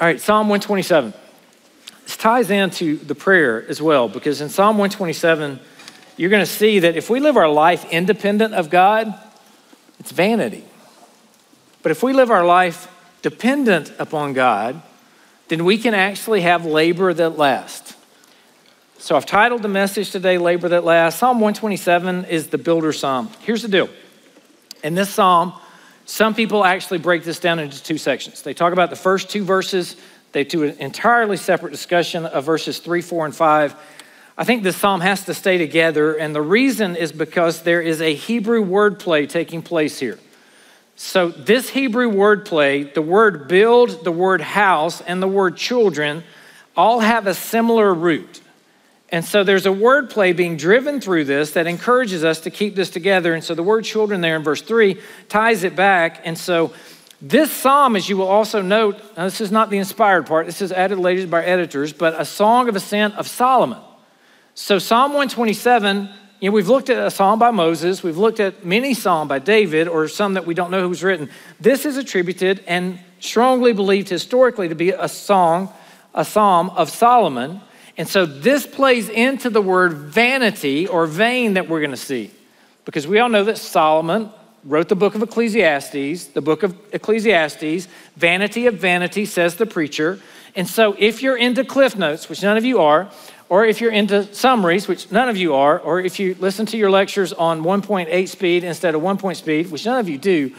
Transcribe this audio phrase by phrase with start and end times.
[0.00, 1.12] All right, Psalm 127.
[2.04, 5.58] This ties into the prayer as well, because in Psalm 127,
[6.16, 9.12] you're going to see that if we live our life independent of God,
[9.98, 10.64] it's vanity.
[11.82, 12.86] But if we live our life
[13.22, 14.80] dependent upon God,
[15.48, 17.96] then we can actually have labor that lasts.
[18.98, 21.18] So I've titled the message today, Labor That Lasts.
[21.18, 23.30] Psalm 127 is the builder psalm.
[23.40, 23.88] Here's the deal.
[24.84, 25.54] In this psalm,
[26.08, 28.40] some people actually break this down into two sections.
[28.40, 29.94] They talk about the first two verses
[30.32, 33.74] they do an entirely separate discussion of verses 3, 4, and 5.
[34.38, 38.00] I think this psalm has to stay together, and the reason is because there is
[38.00, 40.18] a Hebrew wordplay taking place here.
[40.96, 46.24] So, this Hebrew wordplay, the word build, the word house, and the word children
[46.74, 48.40] all have a similar root.
[49.10, 52.90] And so there's a wordplay being driven through this that encourages us to keep this
[52.90, 53.32] together.
[53.32, 56.20] And so the word children there in verse 3 ties it back.
[56.24, 56.72] And so
[57.20, 60.70] this psalm, as you will also note, this is not the inspired part, this is
[60.70, 63.80] added later by editors, but a song of ascent of Solomon.
[64.54, 66.08] So, Psalm 127,
[66.40, 69.38] you know, we've looked at a psalm by Moses, we've looked at many psalm by
[69.38, 71.30] David, or some that we don't know who's written.
[71.60, 75.72] This is attributed and strongly believed historically to be a song,
[76.14, 77.60] a psalm of Solomon.
[77.98, 82.30] And so this plays into the word vanity or vain that we're going to see.
[82.84, 84.30] Because we all know that Solomon
[84.64, 90.20] wrote the book of Ecclesiastes, the book of Ecclesiastes, vanity of vanity, says the preacher.
[90.54, 93.10] And so if you're into Cliff Notes, which none of you are,
[93.48, 96.76] or if you're into summaries, which none of you are, or if you listen to
[96.76, 100.54] your lectures on 1.8 speed instead of 1 point speed, which none of you do,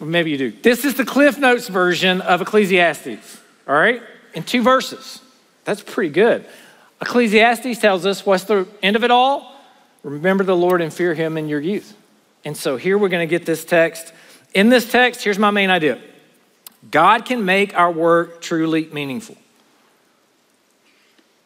[0.00, 0.50] maybe you do.
[0.50, 4.02] This is the Cliff Notes version of Ecclesiastes, all right?
[4.34, 5.22] In two verses.
[5.66, 6.46] That's pretty good.
[7.02, 9.52] Ecclesiastes tells us what's the end of it all?
[10.02, 11.94] Remember the Lord and fear him in your youth.
[12.44, 14.12] And so here we're going to get this text.
[14.54, 16.00] In this text, here's my main idea
[16.90, 19.36] God can make our work truly meaningful.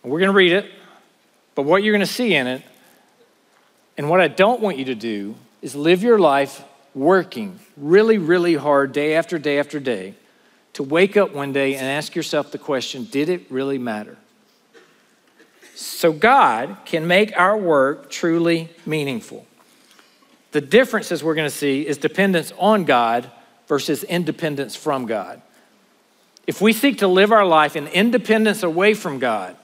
[0.05, 0.71] We're going to read it,
[1.55, 2.63] but what you're going to see in it,
[3.97, 6.63] and what I don't want you to do, is live your life
[6.95, 10.15] working really, really hard day after day after day
[10.81, 14.17] to wake up one day and ask yourself the question Did it really matter?
[15.75, 19.47] So God can make our work truly meaningful.
[20.53, 23.31] The difference, as we're going to see, is dependence on God
[23.67, 25.43] versus independence from God.
[26.47, 29.57] If we seek to live our life in independence away from God,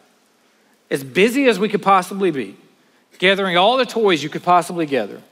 [0.91, 2.59] as busy as we could possibly be,
[3.19, 5.23] gathering all the toys you could possibly gather,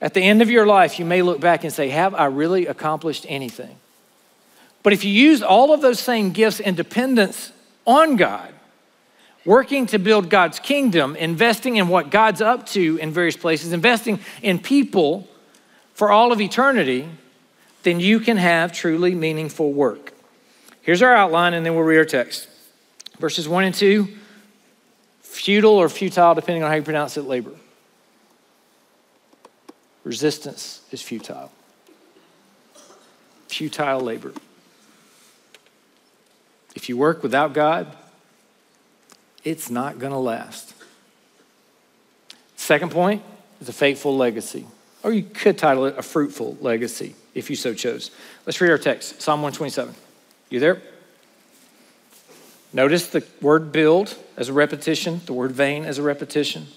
[0.00, 2.66] at the end of your life, you may look back and say, Have I really
[2.66, 3.76] accomplished anything?
[4.82, 7.52] But if you use all of those same gifts in dependence
[7.86, 8.52] on God,
[9.44, 14.20] working to build God's kingdom, investing in what God's up to in various places, investing
[14.42, 15.28] in people
[15.94, 17.08] for all of eternity,
[17.82, 20.12] then you can have truly meaningful work.
[20.82, 22.48] Here's our outline, and then we'll read our text.
[23.18, 24.08] Verses 1 and 2
[25.20, 27.52] futile or futile, depending on how you pronounce it, labor.
[30.04, 31.50] Resistance is futile.
[33.48, 34.34] Futile labor.
[36.74, 37.94] If you work without God,
[39.44, 40.74] it's not going to last.
[42.56, 43.22] Second point
[43.60, 44.66] is a faithful legacy,
[45.02, 48.10] or you could title it a fruitful legacy if you so chose.
[48.46, 49.94] Let's read our text Psalm 127.
[50.48, 50.82] You there?
[52.72, 56.68] Notice the word build as a repetition, the word vain as a repetition.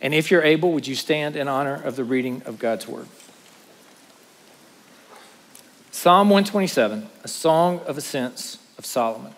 [0.00, 3.06] And if you're able, would you stand in honor of the reading of God's word?
[5.90, 9.34] Psalm 127, a song of ascents of Solomon.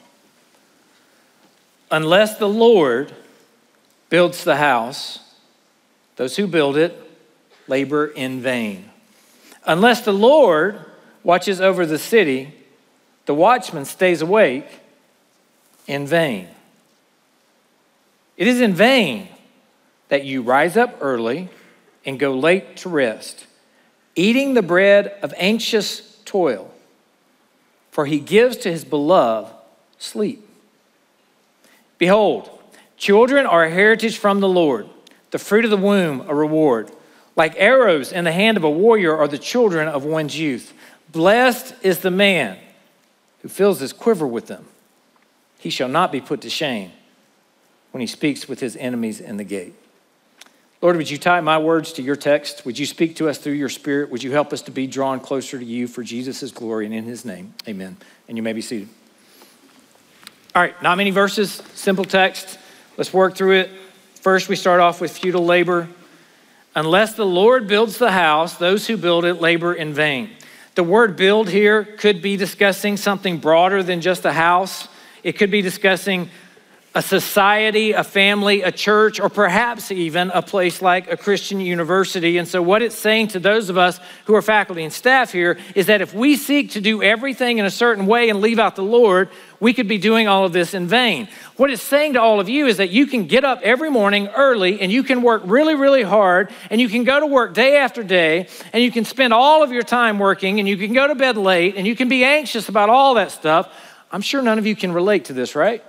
[1.91, 3.12] Unless the Lord
[4.11, 5.21] builds the house,
[6.17, 6.97] those who build it
[7.67, 8.91] labor in vain.
[9.65, 10.84] Unless the Lord
[11.25, 12.55] watches over the city,
[13.27, 14.67] the watchman stays awake
[15.87, 16.49] in vain.
[18.37, 19.28] It is in vain
[20.09, 21.49] that you rise up early
[22.05, 23.47] and go late to rest,
[24.17, 26.72] eating the bread of anxious toil,
[27.91, 29.53] for he gives to his beloved
[29.98, 30.47] sleep.
[31.98, 32.51] Behold,
[32.97, 34.89] children are a heritage from the Lord,
[35.31, 36.91] the fruit of the womb, a reward.
[37.37, 40.72] Like arrows in the hand of a warrior are the children of one's youth.
[41.13, 42.59] Blessed is the man
[43.42, 44.66] who fills his quiver with them.
[45.59, 46.93] He shall not be put to shame
[47.93, 49.75] when he speaks with his enemies in the gate.
[50.82, 52.65] Lord, would you tie my words to your text?
[52.65, 54.10] Would you speak to us through your spirit?
[54.10, 57.04] Would you help us to be drawn closer to you for Jesus' glory and in
[57.04, 57.53] his name?
[57.68, 57.98] Amen.
[58.28, 58.88] And you may be seated.
[60.54, 62.59] All right, not many verses, simple text.
[62.97, 63.71] Let's work through it.
[64.15, 65.86] First, we start off with futile labor.
[66.74, 70.30] Unless the Lord builds the house, those who build it labor in vain.
[70.76, 74.88] The word build here could be discussing something broader than just a house.
[75.22, 76.30] It could be discussing
[76.92, 82.37] a society, a family, a church, or perhaps even a place like a Christian university.
[82.37, 85.57] And so, what it's saying to those of us who are faculty and staff here
[85.77, 88.75] is that if we seek to do everything in a certain way and leave out
[88.75, 89.28] the Lord,
[89.60, 91.28] we could be doing all of this in vain.
[91.57, 94.27] What it's saying to all of you is that you can get up every morning
[94.28, 97.77] early and you can work really, really hard and you can go to work day
[97.77, 101.07] after day and you can spend all of your time working and you can go
[101.07, 103.72] to bed late and you can be anxious about all that stuff.
[104.10, 105.84] I'm sure none of you can relate to this, right?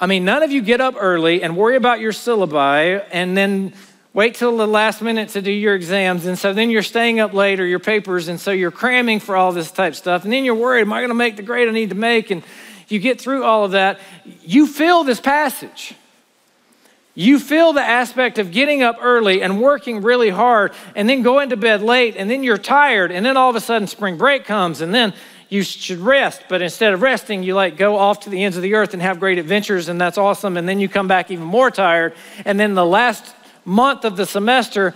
[0.00, 3.72] I mean, none of you get up early and worry about your syllabi and then
[4.14, 6.24] wait till the last minute to do your exams.
[6.24, 8.28] And so then you're staying up late or your papers.
[8.28, 10.24] And so you're cramming for all this type stuff.
[10.24, 12.30] And then you're worried, am I going to make the grade I need to make?
[12.30, 12.44] And
[12.86, 13.98] you get through all of that.
[14.42, 15.94] You feel this passage.
[17.14, 21.50] You feel the aspect of getting up early and working really hard and then going
[21.50, 24.44] to bed late and then you're tired and then all of a sudden spring break
[24.44, 25.12] comes and then
[25.48, 28.62] you should rest, but instead of resting, you like go off to the ends of
[28.62, 30.56] the earth and have great adventures, and that's awesome.
[30.56, 32.14] And then you come back even more tired.
[32.44, 33.34] And then the last
[33.64, 34.94] month of the semester,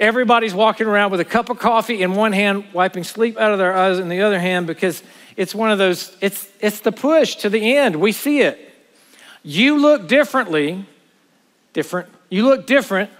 [0.00, 3.58] everybody's walking around with a cup of coffee in one hand, wiping sleep out of
[3.58, 5.02] their eyes in the other hand because
[5.36, 7.96] it's one of those, it's, it's the push to the end.
[7.96, 8.58] We see it.
[9.44, 10.84] You look differently,
[11.72, 13.10] different, you look different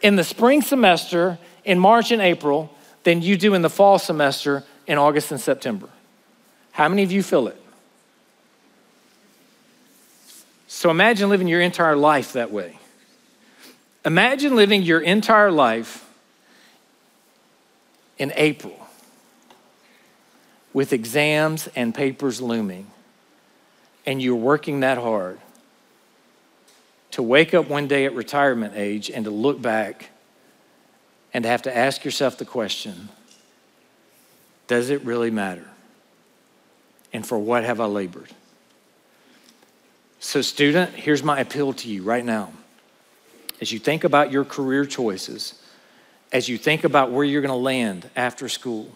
[0.00, 2.74] in the spring semester in March and April
[3.04, 5.88] than you do in the fall semester in August and September.
[6.72, 7.60] How many of you feel it?
[10.66, 12.78] So imagine living your entire life that way.
[14.04, 16.08] Imagine living your entire life
[18.18, 18.88] in April
[20.72, 22.86] with exams and papers looming,
[24.06, 25.38] and you're working that hard
[27.12, 30.08] to wake up one day at retirement age and to look back
[31.34, 33.08] and to have to ask yourself the question
[34.66, 35.68] does it really matter?
[37.12, 38.30] And for what have I labored?
[40.20, 42.52] So, student, here's my appeal to you right now.
[43.60, 45.60] As you think about your career choices,
[46.32, 48.90] as you think about where you're going to land after school,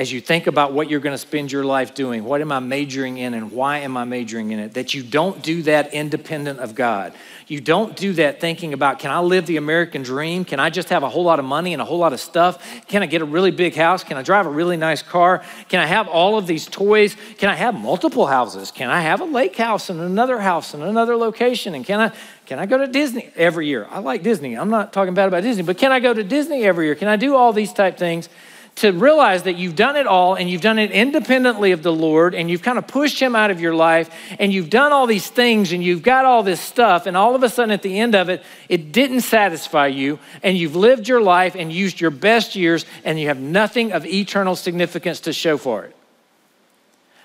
[0.00, 2.58] as you think about what you're going to spend your life doing, what am I
[2.58, 6.58] majoring in and why am I majoring in it, that you don't do that independent
[6.58, 7.12] of God.
[7.48, 10.46] You don't do that thinking about, can I live the American dream?
[10.46, 12.86] Can I just have a whole lot of money and a whole lot of stuff?
[12.86, 14.02] Can I get a really big house?
[14.02, 15.44] Can I drive a really nice car?
[15.68, 17.14] Can I have all of these toys?
[17.36, 18.70] Can I have multiple houses?
[18.70, 21.74] Can I have a lake house and another house and another location?
[21.74, 22.12] And can I
[22.46, 23.86] can I go to Disney every year?
[23.90, 24.54] I like Disney.
[24.54, 26.94] I'm not talking bad about Disney, but can I go to Disney every year?
[26.94, 28.30] Can I do all these type things?
[28.76, 32.34] To realize that you've done it all and you've done it independently of the Lord
[32.34, 35.28] and you've kind of pushed Him out of your life and you've done all these
[35.28, 38.14] things and you've got all this stuff, and all of a sudden at the end
[38.14, 42.56] of it, it didn't satisfy you and you've lived your life and used your best
[42.56, 45.96] years and you have nothing of eternal significance to show for it.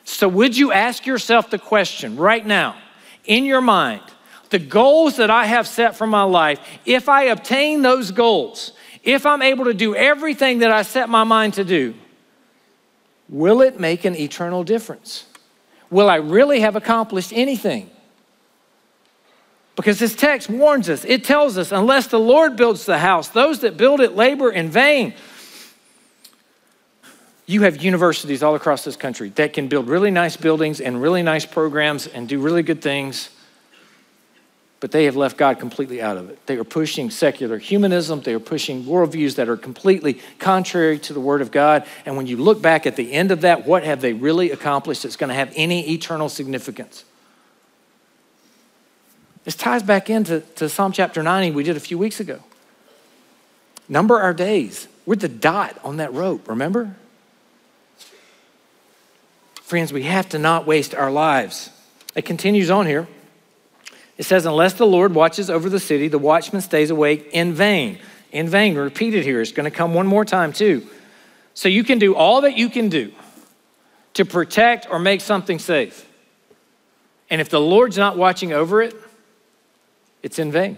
[0.03, 2.75] So, would you ask yourself the question right now
[3.25, 4.01] in your mind?
[4.51, 8.71] The goals that I have set for my life, if I obtain those goals,
[9.05, 11.93] if I'm able to do everything that I set my mind to do,
[13.29, 15.25] will it make an eternal difference?
[15.91, 17.89] Will I really have accomplished anything?
[19.75, 23.59] Because this text warns us, it tells us, unless the Lord builds the house, those
[23.59, 25.13] that build it labor in vain.
[27.45, 31.21] You have universities all across this country that can build really nice buildings and really
[31.21, 33.29] nice programs and do really good things
[34.85, 36.45] but they have left God completely out of it.
[36.45, 41.19] They are pushing secular humanism, they are pushing worldviews that are completely contrary to the
[41.19, 41.87] Word of God.
[42.05, 45.01] And when you look back at the end of that, what have they really accomplished
[45.01, 47.03] that's going to have any eternal significance?
[49.43, 52.41] This ties back into to Psalm chapter 90 we did a few weeks ago.
[53.89, 54.87] Number our days.
[55.07, 56.95] We're the dot on that rope, remember?
[59.63, 61.71] Friends, we have to not waste our lives.
[62.15, 63.07] It continues on here.
[64.17, 67.99] It says, Unless the Lord watches over the city, the watchman stays awake in vain.
[68.31, 69.41] In vain, repeated here.
[69.41, 70.87] It's going to come one more time, too.
[71.53, 73.13] So you can do all that you can do
[74.13, 76.09] to protect or make something safe.
[77.29, 78.93] And if the Lord's not watching over it,
[80.21, 80.77] it's in vain.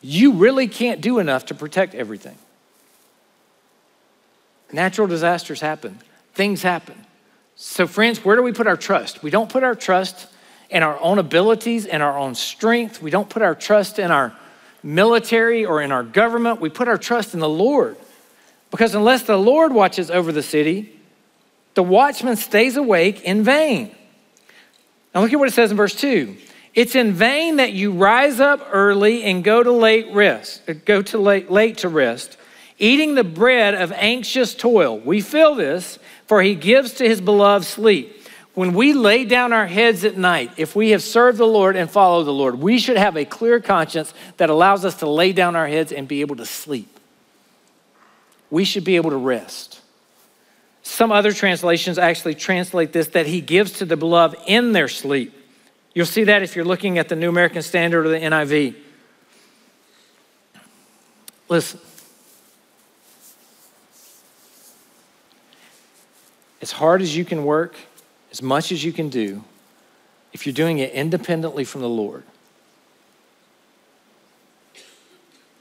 [0.00, 2.36] You really can't do enough to protect everything.
[4.72, 5.98] Natural disasters happen,
[6.34, 7.06] things happen.
[7.54, 9.22] So, friends, where do we put our trust?
[9.22, 10.26] We don't put our trust
[10.70, 13.00] in our own abilities and our own strength.
[13.00, 14.34] We don't put our trust in our
[14.82, 16.60] military or in our government.
[16.60, 17.96] We put our trust in the Lord.
[18.70, 20.92] Because unless the Lord watches over the city,
[21.74, 23.94] the watchman stays awake in vain.
[25.14, 26.36] Now look at what it says in verse 2.
[26.74, 31.00] It's in vain that you rise up early and go to late rest, uh, go
[31.02, 32.36] to late, late to rest.
[32.78, 34.98] eating the bread of anxious toil.
[34.98, 38.15] We feel this, for he gives to his beloved sleep.
[38.56, 41.90] When we lay down our heads at night, if we have served the Lord and
[41.90, 45.54] followed the Lord, we should have a clear conscience that allows us to lay down
[45.54, 46.88] our heads and be able to sleep.
[48.48, 49.82] We should be able to rest.
[50.82, 55.34] Some other translations actually translate this that he gives to the beloved in their sleep.
[55.92, 58.74] You'll see that if you're looking at the New American Standard or the NIV.
[61.50, 61.78] Listen,
[66.62, 67.76] as hard as you can work,
[68.30, 69.44] as much as you can do,
[70.32, 72.24] if you're doing it independently from the Lord,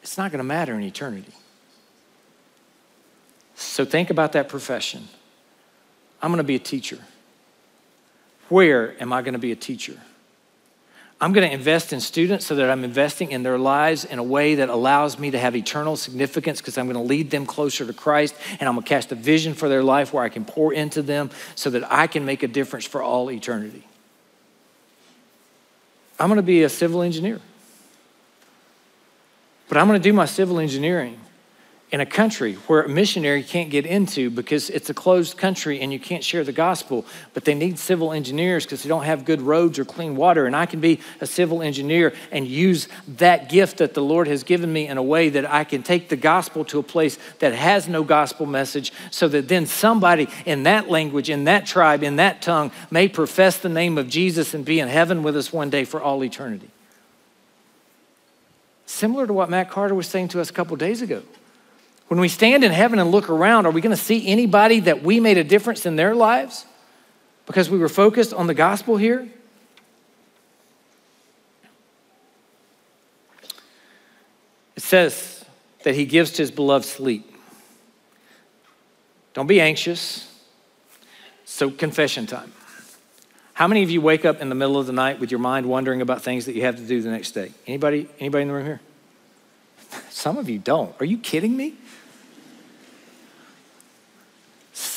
[0.02, 1.32] it's not going to matter in eternity.
[3.56, 5.08] So think about that profession.
[6.22, 7.00] I'm going to be a teacher.
[8.50, 10.00] Where am I going to be a teacher?
[11.22, 14.24] I'm going to invest in students so that I'm investing in their lives in a
[14.24, 17.86] way that allows me to have eternal significance because I'm going to lead them closer
[17.86, 20.44] to Christ and I'm going to cast a vision for their life where I can
[20.44, 23.88] pour into them so that I can make a difference for all eternity.
[26.20, 27.40] I'm going to be a civil engineer.
[29.70, 31.20] But I'm going to do my civil engineering
[31.92, 35.94] in a country where a missionary can't get into because it's a closed country and
[35.94, 39.40] you can't share the gospel, but they need civil engineers because they don't have good
[39.40, 40.48] roads or clean water.
[40.48, 44.44] And I can be a civil engineer and use that gift that the Lord has
[44.44, 47.54] given me in a way that I can take the gospel to a place that
[47.54, 52.16] has no gospel message so that then somebody in that language, in that tribe, in
[52.16, 55.70] that tongue may profess the name of Jesus and be in heaven with us one
[55.70, 56.70] day for all eternity.
[58.88, 61.22] Similar to what Matt Carter was saying to us a couple days ago.
[62.08, 65.02] When we stand in heaven and look around, are we going to see anybody that
[65.02, 66.66] we made a difference in their lives
[67.46, 69.28] because we were focused on the gospel here?
[74.76, 75.46] It says
[75.84, 77.32] that he gives to his beloved sleep.
[79.34, 80.32] Don't be anxious.
[81.46, 82.52] So, confession time.
[83.54, 85.66] How many of you wake up in the middle of the night with your mind
[85.68, 87.52] wondering about things that you have to do the next day?
[87.66, 88.82] Anybody, anybody in the room here?
[90.10, 90.94] Some of you don't.
[91.00, 91.76] Are you kidding me?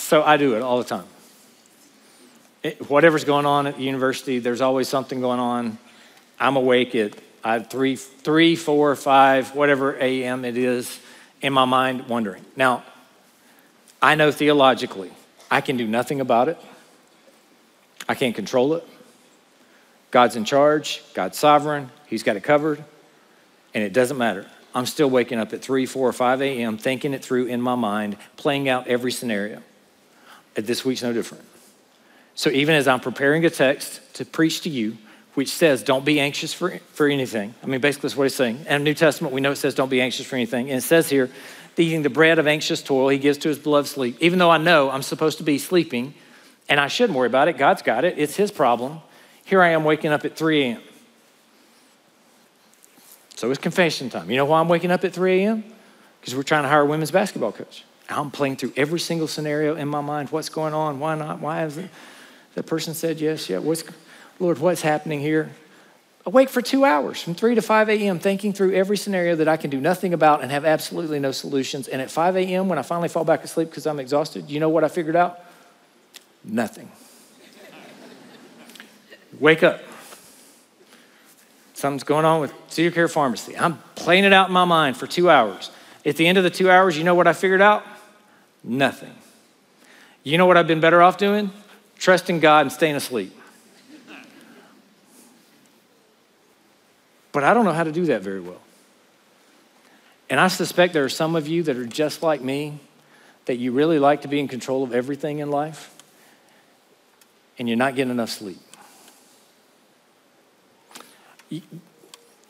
[0.08, 1.04] So I do it all the time.
[2.62, 5.76] It, whatever's going on at the university, there's always something going on.
[6.40, 7.12] I'm awake at
[7.44, 10.46] uh, three, three, four, five, whatever a.m.
[10.46, 10.98] it is,
[11.42, 12.42] in my mind, wondering.
[12.56, 12.84] Now,
[14.00, 15.12] I know theologically,
[15.50, 16.56] I can do nothing about it.
[18.08, 18.88] I can't control it.
[20.10, 22.82] God's in charge, God's sovereign, He's got it covered,
[23.74, 24.46] and it doesn't matter.
[24.74, 27.74] I'm still waking up at 3, 4, or 5 a.m., thinking it through in my
[27.74, 29.62] mind, playing out every scenario.
[30.66, 31.44] This week's no different.
[32.34, 34.96] So even as I'm preparing a text to preach to you,
[35.34, 37.54] which says, don't be anxious for, for anything.
[37.62, 38.64] I mean, basically, that's what he's saying.
[38.66, 40.68] And New Testament, we know it says, don't be anxious for anything.
[40.68, 41.30] And it says here,
[41.76, 44.16] eating the bread of anxious toil he gives to his beloved sleep.
[44.20, 46.14] Even though I know I'm supposed to be sleeping
[46.68, 49.00] and I shouldn't worry about it, God's got it, it's his problem.
[49.44, 50.82] Here I am waking up at 3 a.m.
[53.36, 54.30] So it's confession time.
[54.30, 55.64] You know why I'm waking up at 3 a.m.?
[56.20, 57.84] Because we're trying to hire a women's basketball coach.
[58.08, 60.30] I'm playing through every single scenario in my mind.
[60.30, 60.98] What's going on?
[60.98, 61.40] Why not?
[61.40, 61.90] Why has it?
[62.54, 63.58] The person said yes, yeah.
[63.58, 63.84] What's,
[64.38, 65.50] Lord, what's happening here?
[66.24, 69.56] Awake for two hours from 3 to 5 a.m., thinking through every scenario that I
[69.56, 71.88] can do nothing about and have absolutely no solutions.
[71.88, 74.68] And at 5 a.m., when I finally fall back asleep because I'm exhausted, you know
[74.68, 75.40] what I figured out?
[76.44, 76.90] Nothing.
[79.38, 79.80] Wake up.
[81.74, 83.56] Something's going on with Cedar Care Pharmacy.
[83.56, 85.70] I'm playing it out in my mind for two hours.
[86.04, 87.84] At the end of the two hours, you know what I figured out?
[88.68, 89.14] Nothing.
[90.22, 91.50] You know what I've been better off doing?
[91.98, 93.34] Trusting God and staying asleep.
[97.32, 98.60] But I don't know how to do that very well.
[100.28, 102.78] And I suspect there are some of you that are just like me,
[103.46, 105.94] that you really like to be in control of everything in life,
[107.58, 108.58] and you're not getting enough sleep.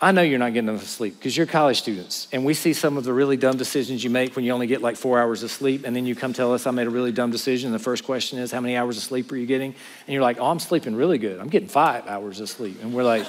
[0.00, 2.96] I know you're not getting enough sleep because you're college students, and we see some
[2.96, 5.50] of the really dumb decisions you make when you only get like four hours of
[5.50, 7.72] sleep, and then you come tell us I made a really dumb decision.
[7.72, 9.74] The first question is, How many hours of sleep are you getting?
[10.06, 11.40] And you're like, Oh, I'm sleeping really good.
[11.40, 12.80] I'm getting five hours of sleep.
[12.80, 13.26] And we're like,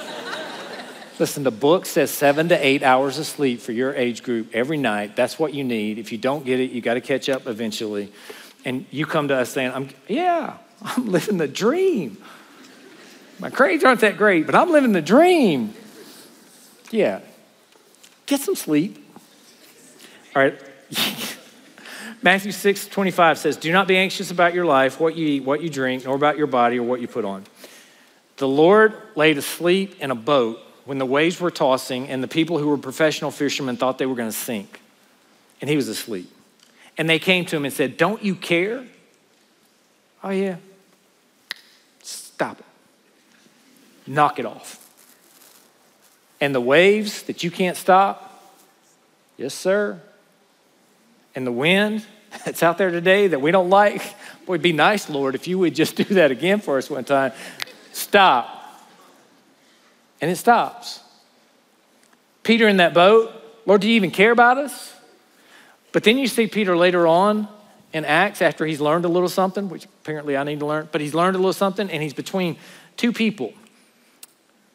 [1.20, 4.78] Listen, the book says seven to eight hours of sleep for your age group every
[4.78, 5.16] night.
[5.16, 5.98] That's what you need.
[5.98, 8.14] If you don't get it, you got to catch up eventually.
[8.64, 12.18] And you come to us saying, I'm, Yeah, I'm living the dream.
[13.40, 15.74] My grades aren't that great, but I'm living the dream.
[16.92, 17.22] Yeah.
[18.26, 19.06] Get some sleep.
[20.36, 20.60] All right.
[22.22, 25.62] Matthew 6, 25 says, Do not be anxious about your life, what you eat, what
[25.62, 27.46] you drink, nor about your body or what you put on.
[28.38, 32.58] The Lord laid asleep in a boat when the waves were tossing and the people
[32.58, 34.82] who were professional fishermen thought they were going to sink.
[35.62, 36.32] and he was asleep.
[36.98, 38.86] And they came to him and said, Don't you care?
[40.24, 40.58] Oh, yeah.
[42.02, 42.66] Stop it.
[44.08, 44.89] Knock it off.
[46.42, 48.44] And the waves that you can't stop,
[49.38, 50.02] yes, sir.
[51.36, 52.06] And the wind
[52.46, 54.02] that's out there today that we don't like,
[54.46, 57.04] boy, it'd be nice, Lord, if you would just do that again for us one
[57.04, 57.34] time.
[57.92, 58.56] Stop.
[60.22, 61.02] And it stops.
[62.44, 63.32] Peter in that boat,
[63.66, 64.94] Lord, do you even care about us?
[65.92, 67.48] But then you see Peter later on
[67.94, 71.02] in Acts after he's learned a little something, which apparently I need to learn, but
[71.02, 72.58] he's learned a little something and he's between
[72.98, 73.54] two people.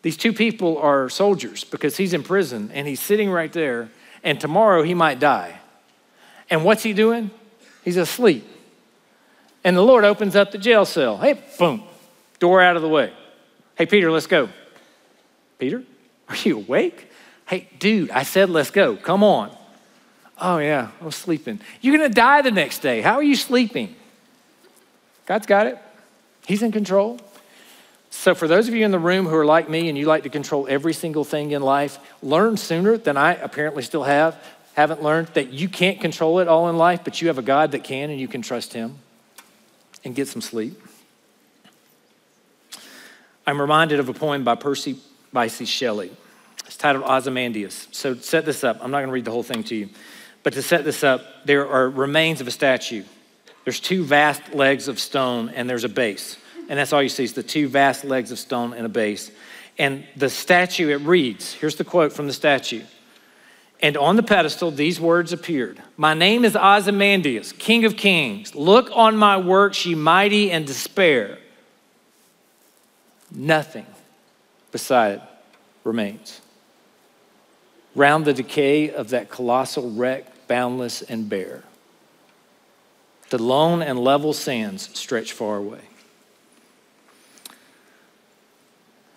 [0.04, 3.88] These two people are soldiers because he's in prison and he's sitting right there,
[4.23, 5.61] and tomorrow he might die.
[6.50, 7.30] And what's he doing?
[7.82, 8.46] He's asleep.
[9.64, 11.16] And the Lord opens up the jail cell.
[11.16, 11.84] Hey, boom,
[12.38, 13.14] door out of the way.
[13.76, 14.50] Hey, Peter, let's go.
[15.58, 15.82] Peter,
[16.28, 17.11] are you awake?
[17.46, 18.96] Hey, dude, I said let's go.
[18.96, 19.56] Come on.
[20.38, 21.61] Oh, yeah, I was sleeping.
[21.80, 23.00] You're going to die the next day.
[23.00, 23.96] How are you sleeping?
[25.25, 25.78] God's got it,
[26.46, 27.18] He's in control.
[28.16, 30.23] So, for those of you in the room who are like me and you like
[30.23, 34.42] to control every single thing in life, learn sooner than I apparently still have,
[34.75, 37.73] haven't learned that you can't control it all in life, but you have a God
[37.73, 38.99] that can and you can trust Him
[40.04, 40.80] and get some sleep.
[43.47, 44.97] I'm reminded of a poem by Percy
[45.35, 46.11] Bysshe Shelley.
[46.64, 47.88] It's titled Ozymandias.
[47.90, 48.78] So, set this up.
[48.80, 49.90] I'm not going to read the whole thing to you.
[50.44, 53.02] But to set this up, there are remains of a statue.
[53.64, 56.38] There's two vast legs of stone, and there's a base.
[56.68, 59.30] And that's all you see is the two vast legs of stone and a base.
[59.78, 62.83] And the statue, it reads here's the quote from the statue.
[63.83, 68.54] And on the pedestal, these words appeared My name is Ozymandias, King of Kings.
[68.54, 71.38] Look on my works, ye mighty, and despair.
[73.30, 73.87] Nothing
[74.71, 75.23] beside it
[75.83, 76.40] remains.
[77.94, 81.62] Round the decay of that colossal wreck, boundless and bare.
[83.30, 85.80] The lone and level sands stretch far away.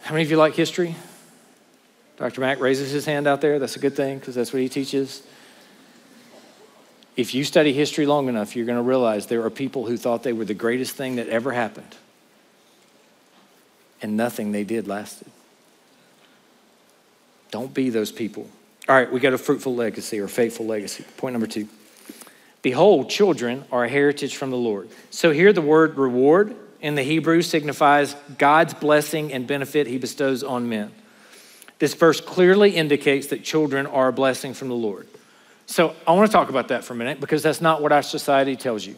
[0.07, 0.95] How many of you like history?
[2.15, 2.39] Dr.
[2.39, 3.59] Mack raises his hand out there.
[3.59, 5.21] That's a good thing because that's what he teaches.
[7.17, 10.23] If you study history long enough, you're going to realize there are people who thought
[10.23, 11.93] they were the greatest thing that ever happened,
[14.01, 15.27] and nothing they did lasted.
[17.51, 18.49] Don't be those people.
[18.87, 21.03] All right, we got a fruitful legacy or faithful legacy.
[21.17, 21.67] Point number two.
[22.61, 24.87] Behold, children are a heritage from the Lord.
[25.09, 30.43] So here the word reward in the Hebrew signifies God's blessing and benefit he bestows
[30.43, 30.91] on men.
[31.79, 35.07] This verse clearly indicates that children are a blessing from the Lord.
[35.65, 38.01] So I want to talk about that for a minute because that's not what our
[38.01, 38.95] society tells you.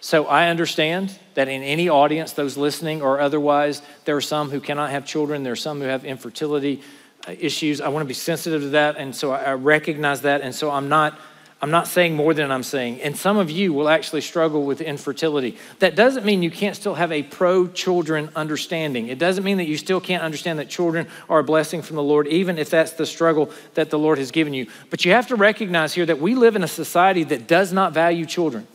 [0.00, 4.60] So I understand that in any audience, those listening or otherwise, there are some who
[4.60, 6.82] cannot have children, there are some who have infertility,
[7.28, 7.80] uh, issues.
[7.80, 8.96] I want to be sensitive to that.
[8.96, 10.40] And so I recognize that.
[10.40, 11.18] And so I'm not.
[11.62, 13.02] I'm not saying more than I'm saying.
[13.02, 15.58] And some of you will actually struggle with infertility.
[15.80, 19.08] That doesn't mean you can't still have a pro children understanding.
[19.08, 22.02] It doesn't mean that you still can't understand that children are a blessing from the
[22.02, 24.68] Lord, even if that's the struggle that the Lord has given you.
[24.88, 27.92] But you have to recognize here that we live in a society that does not
[27.92, 28.66] value children.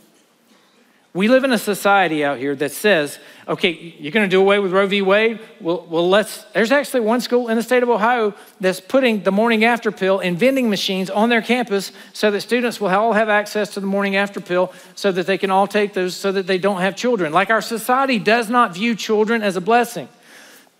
[1.15, 4.59] We live in a society out here that says, okay, you're going to do away
[4.59, 5.01] with Roe v.
[5.01, 5.39] Wade?
[5.61, 6.43] Well, well, let's.
[6.53, 10.19] There's actually one school in the state of Ohio that's putting the morning after pill
[10.19, 13.87] in vending machines on their campus so that students will all have access to the
[13.87, 16.97] morning after pill so that they can all take those so that they don't have
[16.97, 17.31] children.
[17.31, 20.09] Like our society does not view children as a blessing.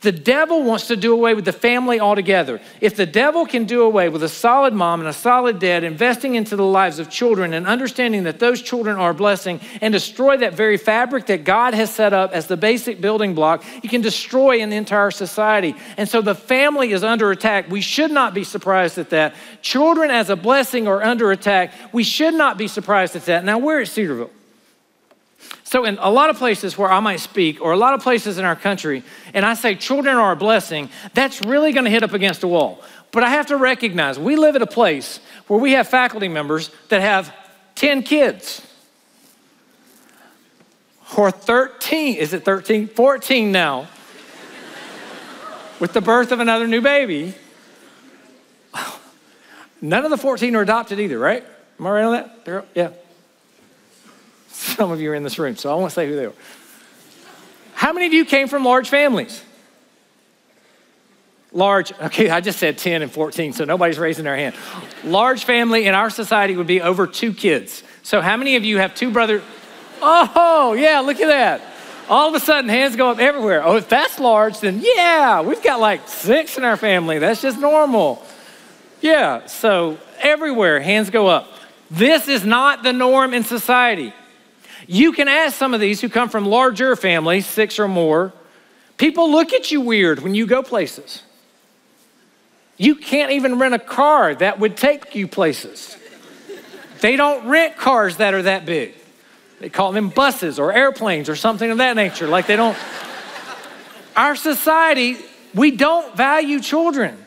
[0.05, 2.61] The devil wants to do away with the family altogether.
[2.79, 6.35] If the devil can do away with a solid mom and a solid dad, investing
[6.35, 10.37] into the lives of children and understanding that those children are a blessing and destroy
[10.37, 14.01] that very fabric that God has set up as the basic building block, he can
[14.01, 15.73] destroy an entire society.
[15.97, 17.71] And so the family is under attack.
[17.71, 19.33] We should not be surprised at that.
[19.63, 21.73] Children as a blessing are under attack.
[21.91, 23.43] We should not be surprised at that.
[23.43, 24.29] Now, we're at Cedarville.
[25.75, 28.38] So, in a lot of places where I might speak, or a lot of places
[28.38, 32.01] in our country, and I say children are a blessing, that's really going to hit
[32.01, 32.81] up against a wall.
[33.11, 36.71] But I have to recognize we live at a place where we have faculty members
[36.88, 37.35] that have
[37.75, 38.65] 10 kids.
[41.17, 42.88] Or 13, is it 13?
[42.88, 43.89] 14 now.
[45.81, 47.33] with the birth of another new baby.
[49.81, 51.43] None of the 14 are adopted either, right?
[51.81, 52.45] Am I right on that?
[52.45, 52.91] They're, yeah.
[54.65, 56.34] Some of you are in this room, so I won't say who they are.
[57.73, 59.43] How many of you came from large families?
[61.51, 64.56] Large, okay, I just said 10 and 14, so nobody's raising their hand.
[65.04, 67.84] Large family in our society would be over two kids.
[68.04, 69.41] So, how many of you have two brothers?
[70.01, 71.62] Oh, yeah, look at that.
[72.10, 73.63] All of a sudden, hands go up everywhere.
[73.63, 77.19] Oh, if that's large, then yeah, we've got like six in our family.
[77.19, 78.21] That's just normal.
[79.01, 81.49] Yeah, so everywhere, hands go up.
[81.89, 84.13] This is not the norm in society.
[84.88, 88.34] You can ask some of these who come from larger families, six or more.
[88.98, 91.24] People look at you weird when you go places.
[92.78, 95.98] You can't even rent a car that would take you places.
[97.02, 98.95] They don't rent cars that are that big.
[99.60, 102.28] They call them buses or airplanes or something of that nature.
[102.28, 102.78] Like they don't.
[104.15, 105.17] Our society,
[105.54, 107.24] we don't value children.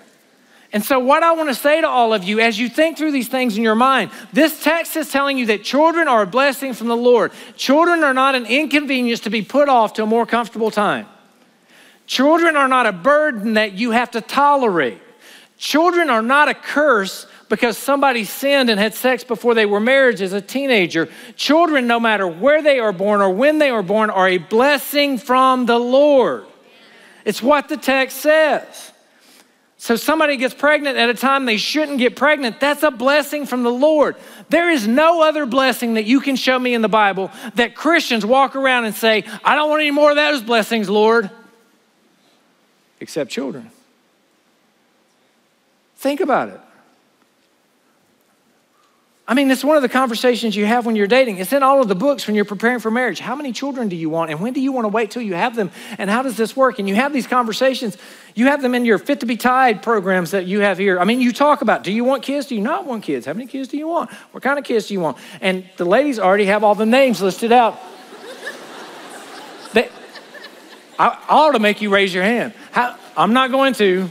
[0.73, 3.13] And so, what I want to say to all of you as you think through
[3.13, 6.75] these things in your mind, this text is telling you that children are a blessing
[6.75, 7.33] from the Lord.
[7.57, 11.07] Children are not an inconvenience to be put off to a more comfortable time.
[12.07, 15.01] Children are not a burden that you have to tolerate.
[15.57, 20.21] Children are not a curse because somebody sinned and had sex before they were married
[20.21, 21.09] as a teenager.
[21.37, 25.19] Children, no matter where they are born or when they are born, are a blessing
[25.19, 26.47] from the Lord.
[27.25, 28.93] It's what the text says.
[29.81, 32.59] So somebody gets pregnant at a time they shouldn't get pregnant.
[32.59, 34.17] That's a blessing from the Lord.
[34.49, 38.27] There is no other blessing that you can show me in the Bible that Christians
[38.27, 41.31] walk around and say, I don't want any more of those blessings, Lord,
[42.99, 43.71] except children.
[45.97, 46.61] Think about it.
[49.31, 51.37] I mean, it's one of the conversations you have when you're dating.
[51.37, 53.21] It's in all of the books when you're preparing for marriage.
[53.21, 54.31] How many children do you want?
[54.31, 55.71] And when do you want to wait till you have them?
[55.99, 56.79] And how does this work?
[56.79, 57.99] And you have these conversations.
[58.35, 60.99] You have them in your Fit to Be Tied programs that you have here.
[60.99, 62.47] I mean, you talk about do you want kids?
[62.47, 63.27] Do you not want kids?
[63.27, 64.11] How many kids do you want?
[64.33, 65.19] What kind of kids do you want?
[65.43, 67.79] And the ladies already have all the names listed out.
[69.75, 69.91] they,
[70.99, 72.55] I, I ought to make you raise your hand.
[72.73, 74.09] How, I'm not going to.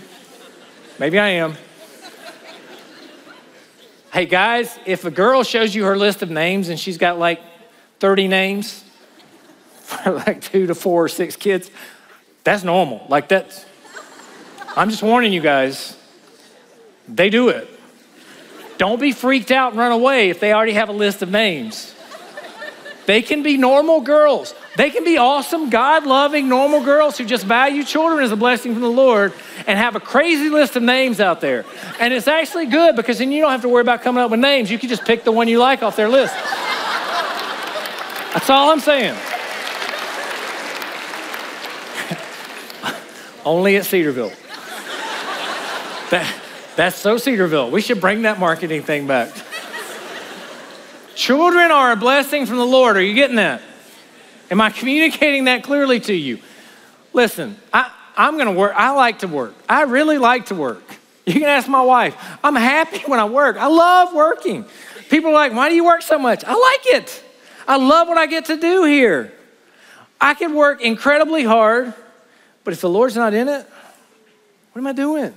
[1.00, 1.58] Maybe I am.
[4.14, 7.42] Hey guys, if a girl shows you her list of names and she's got like
[8.00, 8.84] 30 names
[9.82, 11.70] for like two to four or six kids,
[12.46, 13.06] that's normal.
[13.10, 13.66] Like that's,
[14.78, 15.98] I'm just warning you guys,
[17.10, 17.70] they do it.
[18.78, 21.94] Don't be freaked out and run away if they already have a list of names.
[23.08, 24.54] They can be normal girls.
[24.78, 28.74] They can be awesome, God loving, normal girls who just value children as a blessing
[28.74, 29.34] from the Lord
[29.66, 31.66] and have a crazy list of names out there.
[32.00, 34.40] And it's actually good because then you don't have to worry about coming up with
[34.40, 34.70] names.
[34.70, 36.36] You can just pick the one you like off their list.
[38.36, 39.16] That's all I'm saying.
[43.46, 44.32] Only at Cedarville.
[46.12, 46.32] That,
[46.76, 47.72] that's so Cedarville.
[47.72, 49.34] We should bring that marketing thing back.
[51.16, 52.96] Children are a blessing from the Lord.
[52.96, 53.64] Are you getting that?
[54.50, 56.40] Am I communicating that clearly to you?
[57.14, 58.74] Listen, I, I'm to work.
[58.76, 59.54] I like to work.
[59.68, 60.84] I really like to work.
[61.26, 62.16] You can ask my wife.
[62.44, 63.58] I'm happy when I work.
[63.58, 64.66] I love working.
[65.10, 66.44] People are like, why do you work so much?
[66.46, 67.24] I like it.
[67.68, 69.34] I love what I get to do here.
[70.20, 71.94] I can work incredibly hard,
[72.64, 73.66] but if the Lord's not in it,
[74.72, 75.34] what am I doing?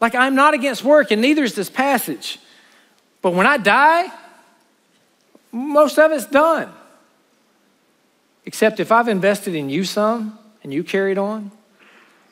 [0.00, 2.38] Like, I'm not against work, and neither is this passage.
[3.22, 4.12] But when I die,
[5.50, 6.70] most of it's done.
[8.46, 11.50] Except if I've invested in you some and you carried on,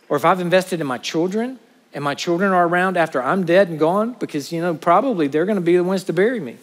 [0.08, 1.58] or if I've invested in my children
[1.92, 5.44] and my children are around after I'm dead and gone, because, you know, probably they're
[5.44, 6.56] going to be the ones to bury me.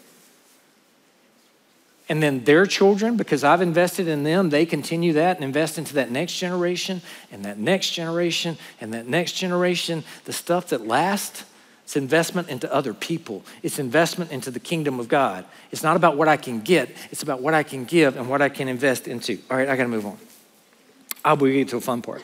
[2.09, 5.93] And then their children, because I've invested in them, they continue that and invest into
[5.93, 11.45] that next generation and that next generation and that next generation, the stuff that lasts
[11.91, 13.43] it's investment into other people.
[13.63, 15.43] It's investment into the kingdom of God.
[15.71, 18.41] It's not about what I can get, it's about what I can give and what
[18.41, 19.39] I can invest into.
[19.51, 20.17] All right, I got to move on.
[21.25, 22.23] I'll get to a fun part.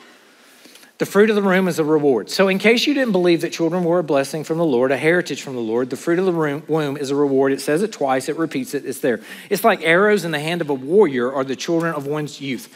[0.96, 2.30] The fruit of the womb is a reward.
[2.30, 4.96] So, in case you didn't believe that children were a blessing from the Lord, a
[4.96, 7.52] heritage from the Lord, the fruit of the womb is a reward.
[7.52, 9.20] It says it twice, it repeats it, it's there.
[9.50, 12.74] It's like arrows in the hand of a warrior are the children of one's youth.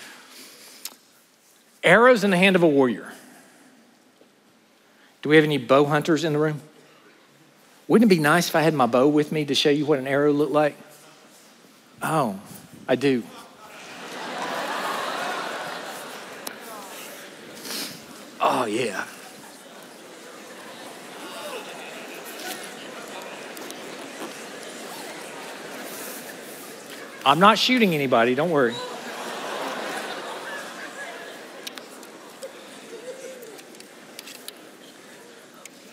[1.82, 3.14] Arrows in the hand of a warrior.
[5.22, 6.60] Do we have any bow hunters in the room?
[7.92, 9.98] Wouldn't it be nice if I had my bow with me to show you what
[9.98, 10.78] an arrow looked like?
[12.00, 12.40] Oh,
[12.88, 13.22] I do.
[18.40, 19.04] Oh, yeah.
[27.26, 28.72] I'm not shooting anybody, don't worry.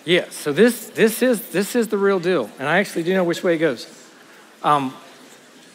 [0.09, 2.49] Yeah, so this, this, is, this is the real deal.
[2.57, 3.85] And I actually do know which way it goes.
[4.63, 4.91] Um,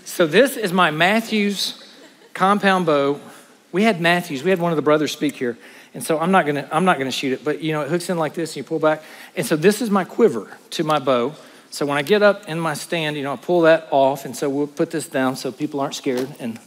[0.04, 1.80] so this is my Mathews
[2.32, 3.20] compound bow.
[3.70, 4.42] We had Mathews.
[4.42, 5.56] we had one of the brothers speak here.
[5.94, 8.10] And so I'm not gonna, I'm not gonna shoot it, but you know, it hooks
[8.10, 9.04] in like this and you pull back.
[9.36, 11.36] And so this is my quiver to my bow.
[11.70, 14.24] So when I get up in my stand, you know, I pull that off.
[14.24, 16.34] And so we'll put this down so people aren't scared.
[16.40, 16.58] And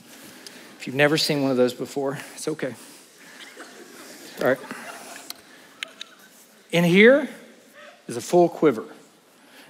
[0.80, 2.75] if you've never seen one of those before, it's okay.
[4.39, 4.60] All right.
[6.71, 7.27] In here,
[8.08, 8.86] is a full quiver.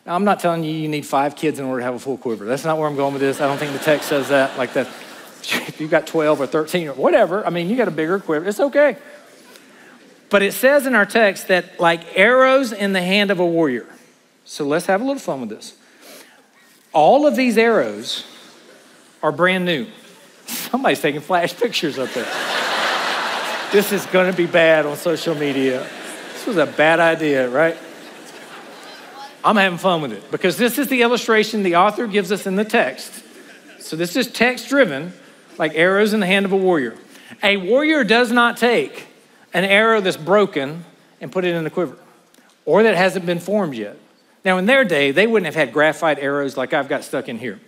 [0.06, 2.18] Now, I'm not telling you you need five kids in order to have a full
[2.18, 2.46] quiver.
[2.46, 3.42] That's not where I'm going with this.
[3.42, 4.88] I don't think the text says that like that.
[5.50, 8.46] If you've got 12 or 13 or whatever, I mean, you got a bigger quiver.
[8.48, 8.98] It's okay.
[10.30, 13.86] But it says in our text that like arrows in the hand of a warrior.
[14.44, 15.76] So let's have a little fun with this.
[16.92, 18.26] All of these arrows
[19.22, 19.88] are brand new.
[20.48, 22.26] Somebody's taking flash pictures up there.
[23.72, 25.88] this is going to be bad on social media.
[26.34, 27.78] This was a bad idea, right?
[29.48, 32.58] I'm having fun with it because this is the illustration the author gives us in
[32.58, 33.24] the text.
[33.80, 35.14] So this is text driven,
[35.58, 36.98] like arrows in the hand of a warrior.
[37.42, 39.08] A warrior does not take
[39.54, 40.84] an arrow that's broken
[41.22, 41.98] and put it in the quiver
[42.66, 43.98] or that hasn't been formed yet.
[44.44, 47.40] Now, in their day, they wouldn't have had graphite arrows like I've got stuck in
[47.40, 47.62] here,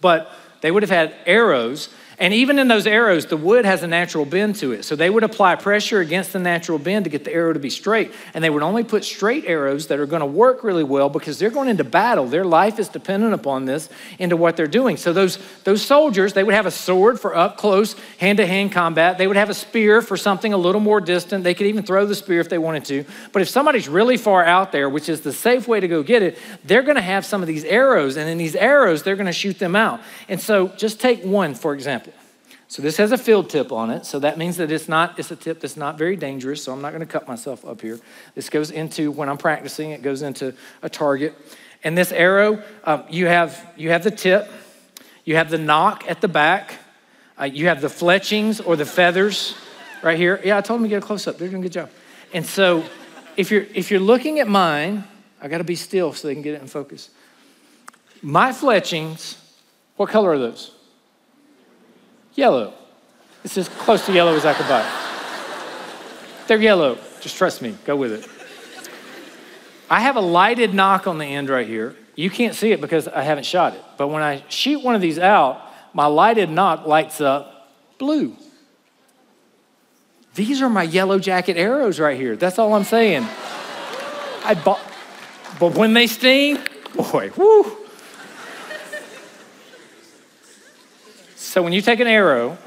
[0.00, 0.28] but
[0.60, 1.88] they would have had arrows
[2.18, 4.84] and even in those arrows, the wood has a natural bend to it.
[4.84, 7.68] So they would apply pressure against the natural bend to get the arrow to be
[7.68, 8.10] straight.
[8.32, 11.38] And they would only put straight arrows that are going to work really well because
[11.38, 12.26] they're going into battle.
[12.26, 14.96] Their life is dependent upon this into what they're doing.
[14.96, 18.72] So those, those soldiers, they would have a sword for up close, hand to hand
[18.72, 19.18] combat.
[19.18, 21.44] They would have a spear for something a little more distant.
[21.44, 23.04] They could even throw the spear if they wanted to.
[23.32, 26.22] But if somebody's really far out there, which is the safe way to go get
[26.22, 28.16] it, they're going to have some of these arrows.
[28.16, 30.00] And in these arrows, they're going to shoot them out.
[30.30, 32.05] And so just take one, for example.
[32.68, 34.04] So this has a field tip on it.
[34.04, 36.64] So that means that it's not, it's a tip that's not very dangerous.
[36.64, 38.00] So I'm not going to cut myself up here.
[38.34, 41.34] This goes into, when I'm practicing, it goes into a target.
[41.84, 44.50] And this arrow, um, you, have, you have the tip,
[45.24, 46.74] you have the nock at the back,
[47.40, 49.54] uh, you have the fletchings or the feathers
[50.02, 50.40] right here.
[50.44, 51.38] Yeah, I told them to get a close up.
[51.38, 51.90] They're doing a good job.
[52.34, 52.84] And so
[53.36, 55.04] if you're, if you're looking at mine,
[55.40, 57.10] I got to be still so they can get it in focus.
[58.22, 59.36] My fletchings,
[59.96, 60.75] what color are those?
[62.36, 62.74] Yellow.
[63.42, 64.88] It's as close to yellow as I could buy.
[66.46, 66.98] They're yellow.
[67.20, 67.76] Just trust me.
[67.84, 68.28] Go with it.
[69.90, 71.96] I have a lighted nock on the end right here.
[72.14, 73.82] You can't see it because I haven't shot it.
[73.96, 78.36] But when I shoot one of these out, my lighted nock lights up blue.
[80.34, 82.36] These are my yellow jacket arrows right here.
[82.36, 83.26] That's all I'm saying.
[84.44, 84.80] I bought,
[85.58, 86.58] but when they sting,
[86.94, 87.85] boy, whoo.
[91.56, 92.58] So when you take an arrow,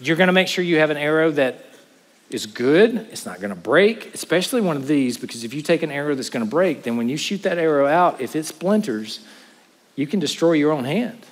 [0.00, 1.64] you're going to make sure you have an arrow that
[2.28, 2.96] is good.
[3.12, 6.16] It's not going to break, especially one of these, because if you take an arrow
[6.16, 9.20] that's going to break, then when you shoot that arrow out, if it splinters,
[9.94, 11.26] you can destroy your own hand.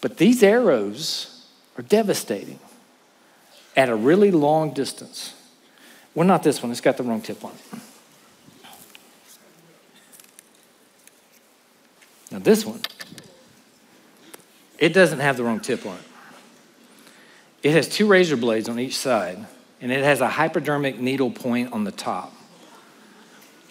[0.00, 1.46] But these arrows
[1.78, 2.58] are devastating
[3.76, 5.32] at a really long distance.
[6.12, 7.80] Well, not this one, it's got the wrong tip on it.
[12.32, 12.80] Now, this one
[14.84, 16.02] it doesn't have the wrong tip on it.
[17.62, 19.46] It has two razor blades on each side,
[19.80, 22.34] and it has a hypodermic needle point on the top.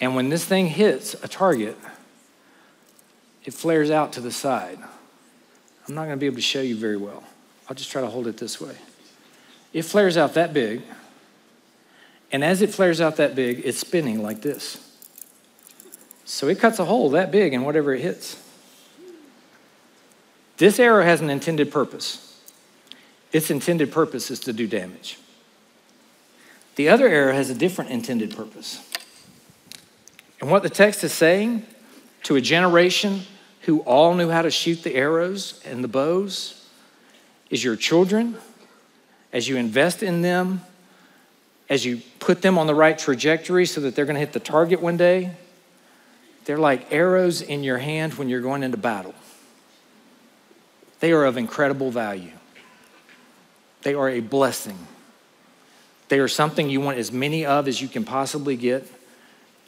[0.01, 1.77] And when this thing hits a target,
[3.45, 4.79] it flares out to the side.
[5.87, 7.23] I'm not going to be able to show you very well.
[7.69, 8.75] I'll just try to hold it this way.
[9.71, 10.81] It flares out that big,
[12.31, 14.79] and as it flares out that big, it's spinning like this.
[16.25, 18.42] So it cuts a hole that big in whatever it hits.
[20.63, 22.39] This arrow has an intended purpose.
[23.33, 25.19] Its intended purpose is to do damage.
[26.77, 28.79] The other arrow has a different intended purpose.
[30.39, 31.65] And what the text is saying
[32.23, 33.23] to a generation
[33.63, 36.65] who all knew how to shoot the arrows and the bows
[37.49, 38.37] is your children,
[39.33, 40.61] as you invest in them,
[41.69, 44.39] as you put them on the right trajectory so that they're going to hit the
[44.39, 45.31] target one day,
[46.45, 49.13] they're like arrows in your hand when you're going into battle.
[51.03, 52.31] They are of incredible value.
[53.81, 54.77] They are a blessing.
[56.07, 58.89] They are something you want as many of as you can possibly get,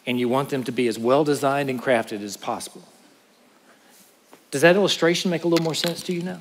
[0.06, 2.88] and you want them to be as well designed and crafted as possible.
[4.50, 6.40] Does that illustration make a little more sense to you now?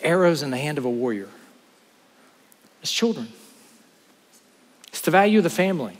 [0.00, 1.28] Arrows in the hand of a warrior.
[2.80, 3.28] It's children.
[4.86, 5.98] It's the value of the family.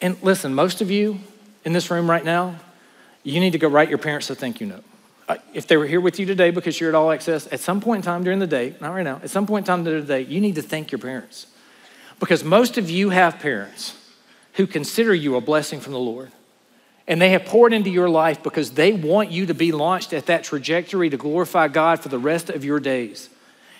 [0.00, 1.18] And listen, most of you
[1.66, 2.56] in this room right now,
[3.22, 4.84] you need to go write your parents a thank you note
[5.28, 7.80] Uh, if they were here with you today because you're at All Access, at some
[7.80, 10.00] point in time during the day, not right now, at some point in time during
[10.00, 11.46] the day, you need to thank your parents.
[12.18, 13.96] Because most of you have parents
[14.54, 16.30] who consider you a blessing from the Lord.
[17.08, 20.26] And they have poured into your life because they want you to be launched at
[20.26, 23.28] that trajectory to glorify God for the rest of your days.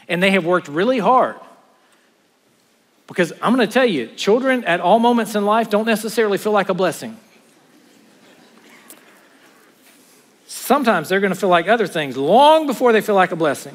[0.08, 1.36] And they have worked really hard.
[3.06, 6.52] Because I'm going to tell you, children at all moments in life don't necessarily feel
[6.52, 7.16] like a blessing.
[10.52, 13.74] Sometimes they're going to feel like other things long before they feel like a blessing.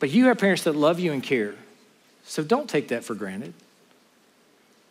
[0.00, 1.54] But you have parents that love you and care.
[2.24, 3.54] So don't take that for granted.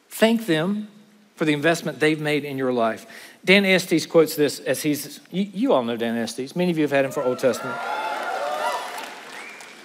[0.10, 0.88] Thank them
[1.36, 3.06] for the investment they've made in your life.
[3.44, 6.56] Dan Estes quotes this as he's, you, all know Dan Estes.
[6.56, 7.78] Many of you have had him for Old Testament.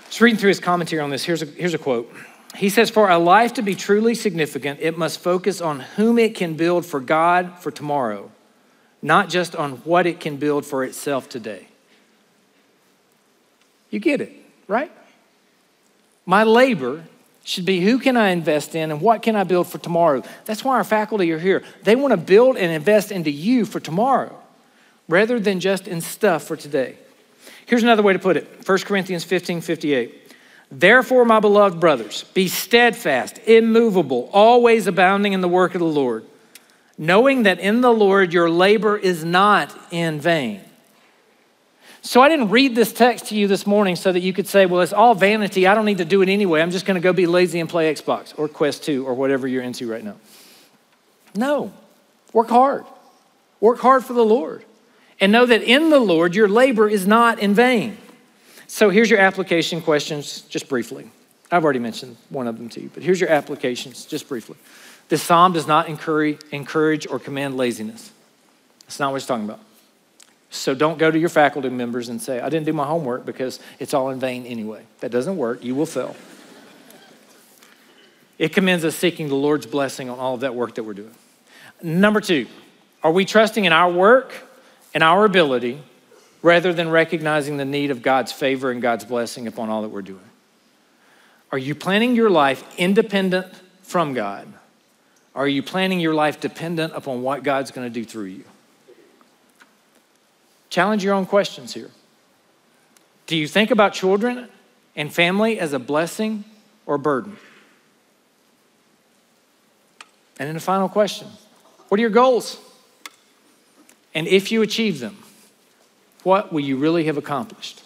[0.07, 2.13] Just reading through his commentary on this, here's a, here's a quote.
[2.55, 6.37] He says, For a life to be truly significant, it must focus on whom it
[6.37, 8.31] can build for God for tomorrow,
[9.05, 11.69] not just on what it can build for itself today.
[13.91, 14.33] You get it,
[14.67, 14.91] right?
[16.25, 17.05] My labor
[17.45, 20.23] should be who can I invest in and what can I build for tomorrow?
[20.47, 21.63] That's why our faculty are here.
[21.83, 24.41] They want to build and invest into you for tomorrow
[25.07, 26.97] rather than just in stuff for today.
[27.67, 30.33] Here's another way to put it 1 Corinthians 15 58.
[30.73, 36.25] Therefore, my beloved brothers, be steadfast, immovable, always abounding in the work of the Lord,
[36.97, 40.61] knowing that in the Lord your labor is not in vain.
[42.03, 44.67] So I didn't read this text to you this morning so that you could say,
[44.67, 45.67] well, it's all vanity.
[45.67, 46.61] I don't need to do it anyway.
[46.61, 49.49] I'm just going to go be lazy and play Xbox or Quest 2 or whatever
[49.49, 50.17] you're into right now.
[51.35, 51.73] No,
[52.35, 52.85] work hard.
[53.59, 54.65] Work hard for the Lord
[55.19, 57.97] and know that in the Lord your labor is not in vain.
[58.67, 61.11] So here's your application questions, just briefly.
[61.51, 64.57] I've already mentioned one of them to you, but here's your applications, just briefly.
[65.09, 68.11] This psalm does not encourage, or command laziness.
[68.83, 69.61] That's not what it's talking about.
[70.51, 73.59] So don't go to your faculty members and say, I didn't do my homework because
[73.81, 74.85] it's all in vain anyway.
[75.01, 75.65] That doesn't work.
[75.65, 76.15] You will fail.
[78.39, 81.15] It commends us seeking the Lord's blessing on all of that work that we're doing.
[81.83, 82.47] Number two,
[83.03, 84.33] are we trusting in our work
[84.95, 85.81] and our ability
[86.43, 90.03] rather than recognizing the need of God's favor and God's blessing upon all that we're
[90.03, 90.21] doing?
[91.53, 94.47] Are you planning your life independent from God?
[95.35, 98.45] Are you planning your life dependent upon what God's going to do through you?
[100.71, 101.91] Challenge your own questions here.
[103.27, 104.49] Do you think about children
[104.95, 106.45] and family as a blessing
[106.87, 107.37] or burden?
[110.39, 111.29] And then the final question
[111.89, 112.59] What are your goals?
[114.15, 115.19] And if you achieve them,
[116.23, 117.83] what will you really have accomplished?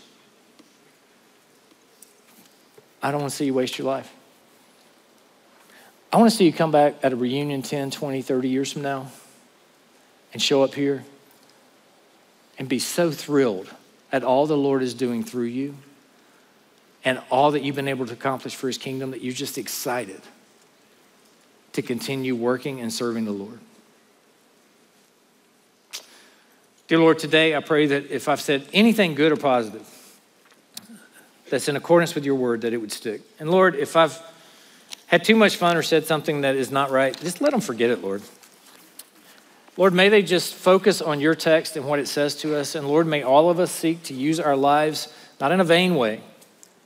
[3.03, 4.13] I don't want to see you waste your life.
[6.11, 8.83] I want to see you come back at a reunion 10, 20, 30 years from
[8.83, 9.11] now
[10.33, 11.05] and show up here
[12.59, 13.69] and be so thrilled
[14.11, 15.75] at all the Lord is doing through you
[17.05, 20.23] and all that you've been able to accomplish for his kingdom that you're just excited
[21.75, 23.61] to continue working and serving the Lord.
[26.89, 29.87] Dear Lord, today I pray that if I've said anything good or positive
[31.51, 33.21] that's in accordance with your word, that it would stick.
[33.39, 34.19] And Lord, if I've
[35.09, 37.91] had too much fun or said something that is not right, just let them forget
[37.91, 38.23] it, Lord.
[39.77, 42.75] Lord, may they just focus on your text and what it says to us.
[42.75, 45.95] And Lord, may all of us seek to use our lives not in a vain
[45.95, 46.21] way.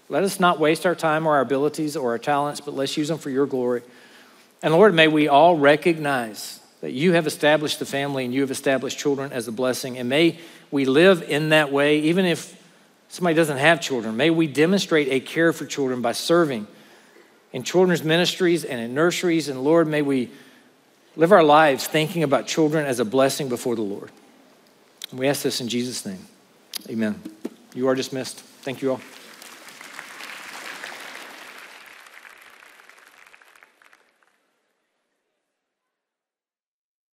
[0.09, 3.09] Let us not waste our time or our abilities or our talents, but let's use
[3.09, 3.83] them for your glory.
[4.63, 8.51] And Lord, may we all recognize that you have established the family and you have
[8.51, 9.97] established children as a blessing.
[9.99, 10.39] And may
[10.71, 12.61] we live in that way, even if
[13.09, 14.17] somebody doesn't have children.
[14.17, 16.67] May we demonstrate a care for children by serving
[17.53, 19.49] in children's ministries and in nurseries.
[19.49, 20.31] And Lord, may we
[21.17, 24.11] live our lives thinking about children as a blessing before the Lord.
[25.11, 26.27] And we ask this in Jesus' name.
[26.89, 27.21] Amen.
[27.75, 28.41] You are dismissed.
[28.41, 29.01] Thank you all.